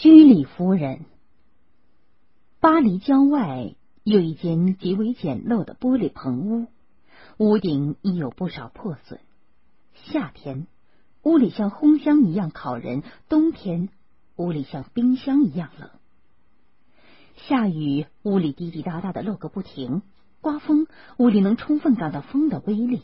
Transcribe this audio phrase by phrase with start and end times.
[0.00, 1.04] 居里夫人。
[2.58, 6.68] 巴黎郊外有一间极为简陋的玻璃棚屋，
[7.36, 9.20] 屋顶已有不少破损。
[9.92, 10.66] 夏天，
[11.22, 13.90] 屋里像烘箱一样烤人；冬天，
[14.36, 15.90] 屋里像冰箱一样冷。
[17.36, 20.00] 下雨，屋里滴滴答答的漏个不停；
[20.40, 20.86] 刮风，
[21.18, 23.02] 屋里能充分感到风的威力。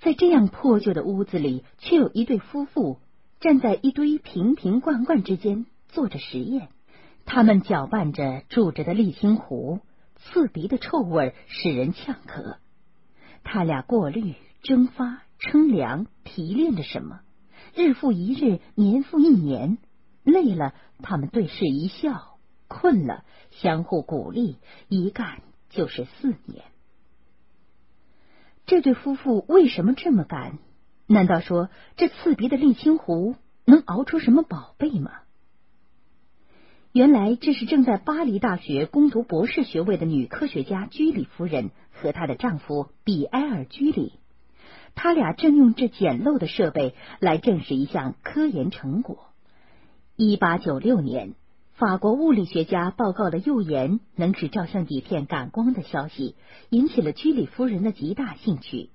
[0.00, 2.98] 在这样破旧的屋子里，却有一对夫妇。
[3.44, 6.70] 站在一堆瓶瓶罐罐之间做着实验，
[7.26, 9.80] 他们搅拌着煮着的沥青糊，
[10.16, 12.56] 刺鼻的臭味使人呛咳。
[13.42, 17.20] 他俩过滤、蒸发、称量、提炼着什么，
[17.74, 19.76] 日复一日，年复一年。
[20.22, 20.72] 累了，
[21.02, 24.56] 他们对视一笑；困了，相互鼓励。
[24.88, 26.64] 一干就是四年。
[28.64, 30.56] 这对夫妇为什么这么干？
[31.06, 35.12] 难道说这刺鼻的沥青壶能熬出什么宝贝吗？
[36.92, 44.12] 原来这是正在巴黎大学攻读博士学位的女科学家居里夫人和她的丈夫比埃尔居里，
[44.94, 49.26] 他俩正用这简陋的设备来证实一项科研成果。
[50.14, 51.34] 一八九六年，
[51.72, 56.36] 法国物理学家报告了右眼能使照相底片感光的消息，
[56.70, 58.90] 引起了居里夫人的极大兴趣。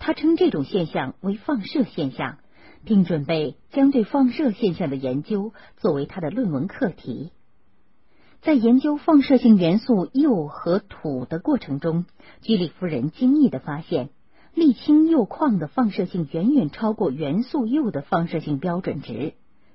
[0.00, 2.38] 他称这种现象为放射现象，
[2.84, 7.30] 并准备将对放射现象的研究作为他的论文课题。
[8.40, 12.06] 在研究放射性元素铀和土的过程中，
[12.40, 14.08] 居里夫人惊异的发现，
[14.56, 19.34] 沥青铀矿的放射性远远超过元素铀的放射性标准值。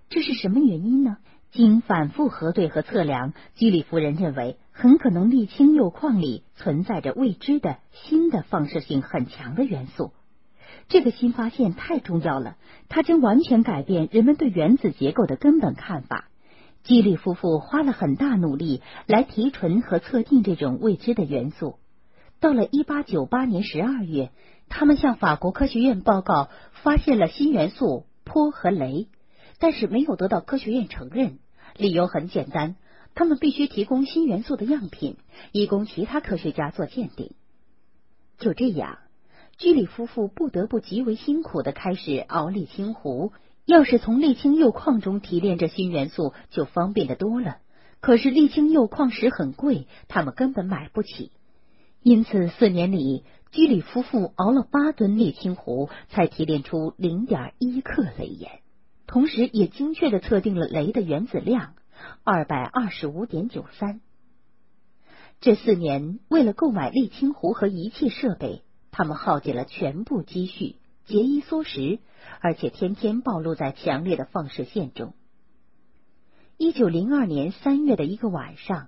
[0.10, 1.18] 这是什么原因呢？
[1.52, 10.12] 经反复核对和测量，居里夫人认为，很可能沥青铀矿里存在着未知的新的放射性很强的元素。
[10.90, 12.58] 这个新发现太重要了，
[12.90, 16.28] 它将完全改变人们对原子结构的根本看法。
[16.84, 21.80] 基里夫妇花了很大努力来提纯和测定这种未知的元素。
[22.42, 24.30] 到了一八九八年十二月，
[24.68, 26.50] 他们向法国科学院报告
[26.84, 29.08] 发现了新元素钋和镭，
[29.58, 31.40] 但是没有得到科学院承认。
[31.78, 32.76] 理由很简单，
[33.16, 35.18] 他们必须提供新元素的样品，
[35.52, 37.32] 以供其他科学家做鉴定。
[38.38, 39.00] 就这样。
[39.58, 43.32] 居里夫妇不得不极为辛苦的开始熬沥青湖。
[43.66, 47.58] 要是从沥青铀矿中提炼这新元素，就方便的多了。
[48.02, 51.32] 可是沥青铀矿石很贵，他们根本买不起。
[52.04, 58.60] 因此，四年里，居里夫妇熬了八吨沥青湖，才提炼出零点一克镭盐，
[59.08, 61.74] 同时也精确的测定了镭的原子量
[62.24, 64.02] 二百二十五点九三。
[65.42, 68.64] 这四年，为了购买沥青壶和仪器设备。
[68.98, 72.00] 他们耗尽了全部积蓄，节衣缩食，
[72.40, 75.14] 而且天天暴露在强烈的放射线中。
[76.56, 78.88] 一九零二年三月的一个晚上，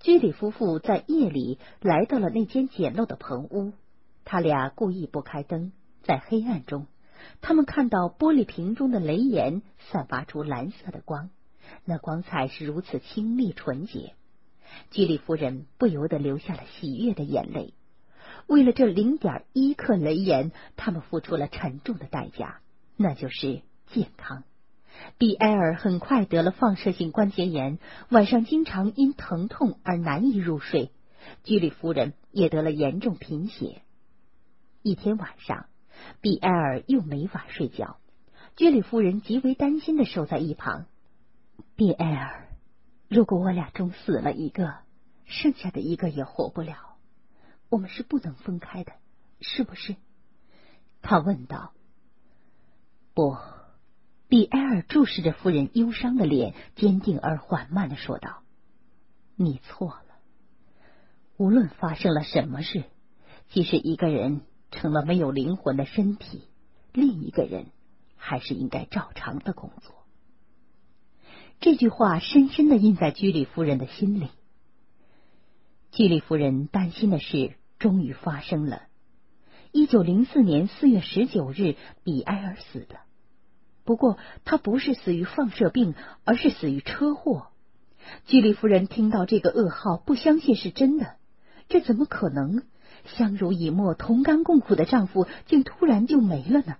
[0.00, 3.74] 居里夫妇在夜里来到了那间简陋的棚屋。
[4.24, 5.70] 他俩故意不开灯，
[6.02, 6.88] 在黑暗中，
[7.40, 11.30] 他们看到玻璃瓶中的雷岩散发出蓝色的光，
[11.84, 14.14] 那光彩是如此清丽纯洁，
[14.90, 17.74] 居里夫人不由得流下了喜悦的眼泪。
[18.46, 22.60] 为了这零点一克雷盐，他们付出了沉重的代价，
[22.96, 24.44] 那就是健康。
[25.18, 27.78] 比埃尔很快得了放射性关节炎，
[28.10, 30.90] 晚上经常因疼痛而难以入睡。
[31.42, 33.82] 居里夫人也得了严重贫血。
[34.82, 35.66] 一天晚上，
[36.20, 37.96] 比埃尔又没法睡觉，
[38.56, 40.86] 居里夫人极为担心的守在一旁。
[41.76, 42.48] 比埃尔，
[43.08, 44.76] 如果我俩中死了一个，
[45.24, 46.96] 剩下的一个也活不了。
[47.68, 48.92] 我们是不能分开的，
[49.40, 49.96] 是不是？
[51.02, 51.72] 他问道。
[53.14, 53.36] 不，
[54.28, 58.42] 比埃尔注视着夫人忧伤的脸，坚定而缓慢的说道
[59.36, 60.04] ：“你错了。
[61.36, 62.84] 无论发生了什么事，
[63.48, 66.48] 即使一个人成了没有灵魂的身体，
[66.92, 67.66] 另一个人
[68.16, 69.94] 还是应该照常的工作。”
[71.64, 74.28] 这句话深深的印在居里夫人的心里。
[75.92, 77.54] 居里夫人担心的事。
[77.78, 78.82] 终于发生了。
[79.72, 83.00] 一九零四年四月十九日，比埃尔死了。
[83.84, 85.94] 不过，他不是死于放射病，
[86.24, 87.48] 而是死于车祸。
[88.26, 91.16] 居里夫人听到这个噩耗，不相信是真的。
[91.68, 92.62] 这怎么可能？
[93.04, 96.76] 相濡以沫、同甘共苦的丈夫，竟突然就没了呢？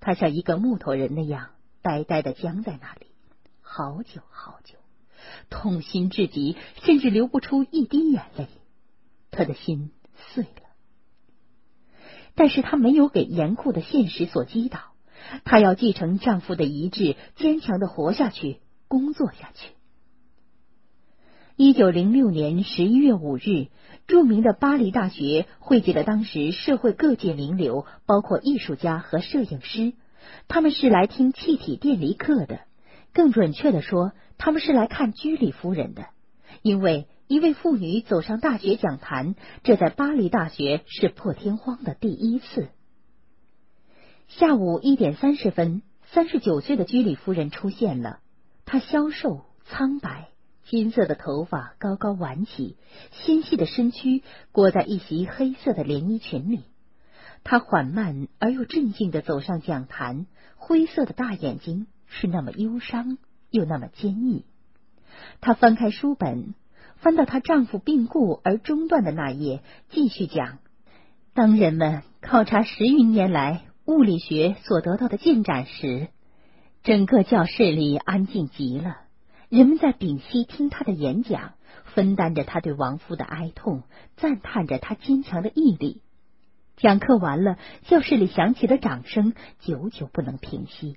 [0.00, 1.50] 她像一个木头人那样，
[1.82, 3.06] 呆呆的僵在那里，
[3.76, 4.78] 好久好久，
[5.50, 8.48] 痛心至极，甚至流不出一滴眼泪。
[9.30, 9.90] 她的心
[10.32, 10.62] 碎了，
[12.34, 14.78] 但是她没有给严酷的现实所击倒。
[15.44, 19.74] 她要继承丈夫的遗志，坚强的活下去，工作下去。
[21.56, 23.66] 一九零六年十一月五日，
[24.06, 29.92] 著名的巴黎大学汇集了当时社会各界名流，包括艺术家和摄影师。
[30.48, 32.60] 他们是来听气体电离课的，
[33.16, 36.08] 更准确的说，他们是来看居里夫人的。
[36.60, 42.68] 因为一位妇女走上大学讲坛，这在巴黎大学是破天荒的第一次。
[44.28, 45.80] 下午一点三十分，
[46.12, 48.18] 三十九岁的居里夫人出现了，
[48.66, 50.28] 她消瘦苍白。
[50.66, 52.76] 金色的头发高高挽起，
[53.12, 54.22] 纤细的身躯
[54.52, 56.64] 裹在一袭黑色的连衣裙里。
[57.48, 60.26] 他缓慢而又镇静的走上讲坛，
[60.56, 63.18] 灰色的大眼睛是那么忧伤
[63.50, 64.44] 又那么坚毅。
[65.40, 66.56] 他翻开书本，
[66.96, 70.58] 翻到她丈夫病故而中断的那页，继续讲：
[71.34, 76.08] 当人们考察十余年来物理学所得到的进展时，
[76.82, 78.96] 整个教室里安静极了。
[79.50, 81.52] 人们在屏息听他的演讲，
[81.94, 83.84] 分担着他对亡夫的哀痛，
[84.16, 86.02] 赞叹着他坚强的毅力。
[86.76, 87.56] 讲课完了，
[87.86, 90.96] 教室里响起的掌声久久不能平息。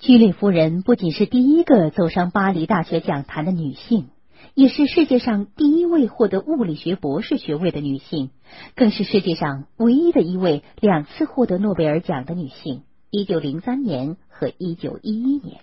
[0.00, 4.08] 居里夫人不仅是第一个走上巴黎大学讲坛的女性，
[4.54, 8.30] 也是世界上第一位获得物理学博士学位的女性，
[8.74, 15.60] 更是世界上唯一的一位两次获得诺贝尔奖的女性——一九零三年和一九一一年。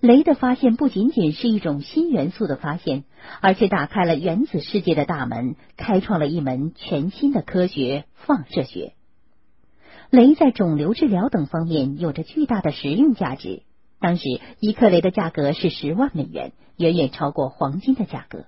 [0.00, 3.02] 雷的发现不仅仅是一种新元素的发现，
[3.40, 8.92] 而且打开了原子世界的大门，开创了一门全新的科学——放射学。
[10.10, 13.62] 雷在肿瘤治疗等方面有着巨大的实用价值。
[13.98, 14.22] 当时
[14.60, 18.44] 一克雷的价格是十万美元，远远超过黄金的价格。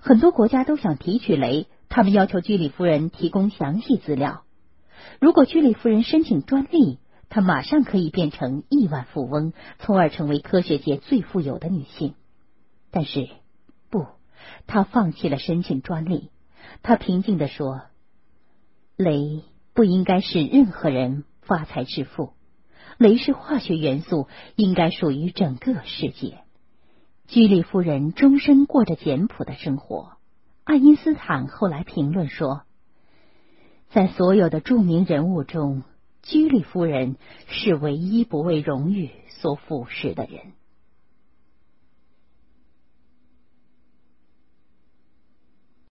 [0.00, 4.42] 很多国家都想提取雷，他们要求居里夫人提供详细资料。
[5.20, 6.98] 如果居里夫人申请专利，
[7.34, 12.12] 她马上可以变成亿万富翁，从而成为科学界最富有的女性。
[12.90, 13.26] 但是，
[13.88, 14.06] 不，
[14.66, 16.30] 她放弃了申请专利。
[16.82, 17.84] 她平静地说
[18.98, 22.34] ：“镭不应该使任何人发财致富。
[22.98, 26.40] 镭是化学元素，应该属于整个世界。”
[27.28, 30.18] 居里夫人终身过着简朴的生活。
[30.64, 32.64] 爱因斯坦后来评论说
[33.88, 35.82] ：“在所有的著名人物中。”
[36.22, 37.16] 居里夫人
[37.48, 40.52] 是唯一不为荣誉所腐蚀的人。